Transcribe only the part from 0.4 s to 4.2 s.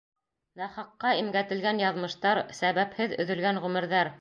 Нахаҡҡа имгәтелгән яҙмыштар, сәбәпһеҙ өҙөлгән ғүмерҙәр...